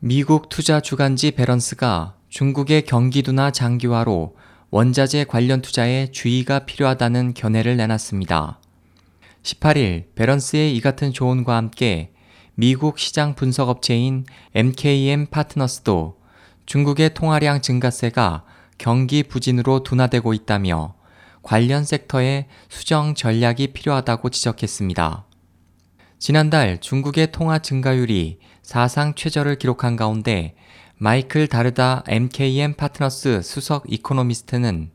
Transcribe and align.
미국 0.00 0.48
투자 0.48 0.78
주간지 0.78 1.32
베런스가 1.32 2.14
중국의 2.28 2.82
경기 2.82 3.24
둔화 3.24 3.50
장기화로 3.50 4.36
원자재 4.70 5.24
관련 5.24 5.60
투자에 5.60 6.12
주의가 6.12 6.60
필요하다는 6.66 7.34
견해를 7.34 7.76
내놨습니다. 7.76 8.60
18일 9.42 10.14
베런스의 10.14 10.76
이 10.76 10.80
같은 10.80 11.12
조언과 11.12 11.56
함께 11.56 12.12
미국 12.54 13.00
시장 13.00 13.34
분석 13.34 13.68
업체인 13.68 14.24
MKM 14.54 15.26
파트너스도 15.32 16.20
중국의 16.64 17.14
통화량 17.14 17.60
증가세가 17.60 18.44
경기 18.78 19.24
부진으로 19.24 19.82
둔화되고 19.82 20.32
있다며 20.32 20.94
관련 21.42 21.84
섹터에 21.84 22.46
수정 22.68 23.16
전략이 23.16 23.72
필요하다고 23.72 24.30
지적했습니다. 24.30 25.27
지난달 26.18 26.80
중국의 26.80 27.30
통화 27.30 27.60
증가율이 27.60 28.40
사상 28.62 29.14
최저를 29.14 29.56
기록한 29.56 29.94
가운데 29.94 30.56
마이클 30.96 31.46
다르다 31.46 32.02
MKM 32.08 32.74
파트너스 32.74 33.40
수석 33.40 33.84
이코노미스트는 33.86 34.90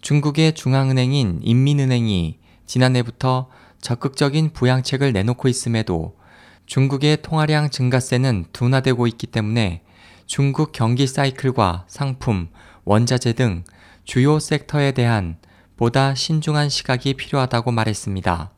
중국의 0.00 0.54
중앙은행인 0.54 1.40
인민은행이 1.42 2.38
지난해부터 2.64 3.50
적극적인 3.82 4.54
부양책을 4.54 5.12
내놓고 5.12 5.46
있음에도 5.48 6.16
중국의 6.64 7.20
통화량 7.20 7.68
증가세는 7.68 8.46
둔화되고 8.54 9.06
있기 9.08 9.26
때문에 9.26 9.82
중국 10.24 10.72
경기 10.72 11.06
사이클과 11.06 11.84
상품, 11.86 12.48
원자재 12.84 13.34
등 13.34 13.64
주요 14.04 14.38
섹터에 14.38 14.92
대한 14.92 15.36
보다 15.76 16.14
신중한 16.14 16.70
시각이 16.70 17.14
필요하다고 17.14 17.72
말했습니다. 17.72 18.52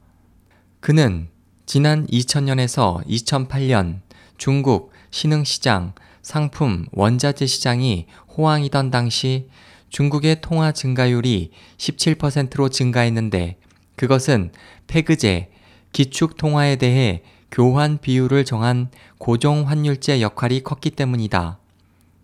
그는 0.81 1.32
지난 1.73 2.07
2000년에서 2.09 3.03
2008년 3.07 4.01
중국 4.37 4.93
신흥시장, 5.11 5.95
상품, 6.21 6.85
원자재 6.93 7.47
시장이 7.47 8.09
호황이던 8.37 8.91
당시 8.91 9.49
중국의 9.89 10.43
통화 10.43 10.73
증가율이 10.73 11.51
17%로 11.79 12.69
증가했는데 12.69 13.57
그것은 13.97 14.53
폐그제, 14.87 15.49
기축 15.93 16.37
통화에 16.37 16.77
대해 16.77 17.23
교환 17.51 17.97
비율을 17.97 18.45
정한 18.45 18.91
고정 19.17 19.67
환율제 19.67 20.21
역할이 20.21 20.63
컸기 20.63 20.91
때문이다. 20.91 21.59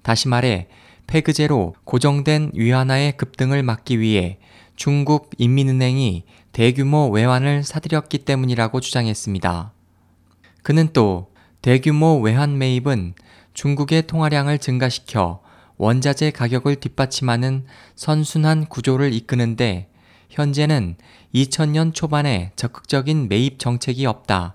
다시 0.02 0.28
말해 0.28 0.69
폐그제로 1.06 1.74
고정된 1.84 2.50
위안화의 2.52 3.16
급등을 3.16 3.62
막기 3.62 3.98
위해 3.98 4.36
중국 4.78 5.30
인민은행이 5.38 6.22
대규모 6.52 7.10
외환을 7.10 7.64
사들였기 7.64 8.18
때문이라고 8.18 8.78
주장했습니다. 8.78 9.72
그는 10.62 10.90
또 10.92 11.32
대규모 11.62 12.20
외환 12.20 12.58
매입은 12.58 13.14
중국의 13.54 14.06
통화량을 14.06 14.60
증가시켜 14.60 15.40
원자재 15.78 16.30
가격을 16.30 16.76
뒷받침하는 16.76 17.66
선순환 17.96 18.66
구조를 18.66 19.12
이끄는데 19.14 19.88
현재는 20.30 20.94
2000년 21.34 21.92
초반에 21.92 22.52
적극적인 22.54 23.28
매입 23.28 23.58
정책이 23.58 24.06
없다. 24.06 24.54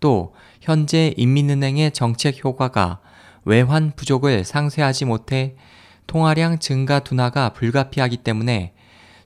또 0.00 0.34
현재 0.60 1.14
인민은행의 1.16 1.92
정책 1.92 2.44
효과가 2.44 3.00
외환 3.46 3.92
부족을 3.96 4.44
상쇄하지 4.44 5.06
못해 5.06 5.56
통화량 6.06 6.58
증가 6.58 6.98
둔화가 6.98 7.54
불가피하기 7.54 8.18
때문에 8.18 8.74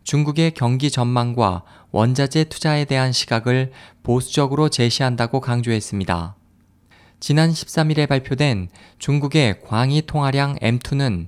중국의 0.06 0.52
경기 0.52 0.88
전망과 0.88 1.64
원자재 1.90 2.44
투자에 2.44 2.84
대한 2.84 3.10
시각을 3.10 3.72
보수적으로 4.04 4.68
제시한다고 4.68 5.40
강조했습니다. 5.40 6.36
지난 7.18 7.50
13일에 7.50 8.08
발표된 8.08 8.68
중국의 9.00 9.62
광의 9.62 10.02
통화량 10.06 10.58
M2는 10.60 11.26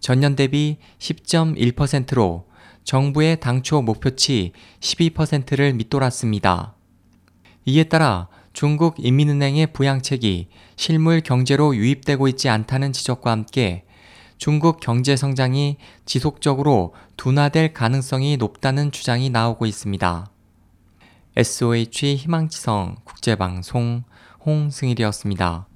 전년 0.00 0.36
대비 0.36 0.78
10.1%로 0.98 2.46
정부의 2.82 3.40
당초 3.40 3.82
목표치 3.82 4.52
12%를 4.80 5.74
밑돌았습니다. 5.74 6.74
이에 7.66 7.84
따라 7.84 8.28
중국 8.54 8.94
인민은행의 9.04 9.74
부양책이 9.74 10.48
실물 10.76 11.20
경제로 11.20 11.76
유입되고 11.76 12.26
있지 12.28 12.48
않다는 12.48 12.94
지적과 12.94 13.32
함께 13.32 13.84
중국 14.44 14.78
경제 14.78 15.16
성장이 15.16 15.78
지속적으로 16.04 16.92
둔화될 17.16 17.72
가능성이 17.72 18.36
높다는 18.36 18.92
주장이 18.92 19.30
나오고 19.30 19.64
있습니다. 19.64 20.30
SOH 21.34 22.16
희망지성 22.16 22.96
국제방송 23.04 24.02
홍승일이었습니다. 24.44 25.66